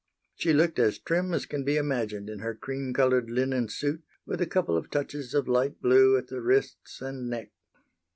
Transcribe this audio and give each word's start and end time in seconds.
She 0.33 0.51
looked 0.51 0.79
as 0.79 0.97
trim 0.97 1.31
as 1.31 1.45
can 1.45 1.63
be 1.63 1.77
imagined 1.77 2.27
in 2.27 2.39
her 2.39 2.55
cream 2.55 2.91
colored 2.91 3.29
linen 3.29 3.69
suit, 3.69 4.01
with 4.25 4.41
a 4.41 4.47
couple 4.47 4.75
of 4.75 4.89
touches 4.89 5.35
of 5.35 5.47
light 5.47 5.79
blue 5.79 6.17
at 6.17 6.25
the 6.25 6.41
wrists 6.41 7.01
and 7.03 7.29
neck. 7.29 7.51